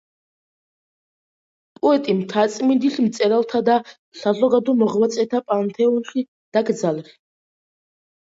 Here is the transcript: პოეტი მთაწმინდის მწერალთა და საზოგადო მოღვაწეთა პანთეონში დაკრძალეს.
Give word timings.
პოეტი 1.81 2.13
მთაწმინდის 2.21 2.95
მწერალთა 3.07 3.61
და 3.69 3.75
საზოგადო 4.21 4.75
მოღვაწეთა 4.81 5.43
პანთეონში 5.51 6.23
დაკრძალეს. 6.59 7.13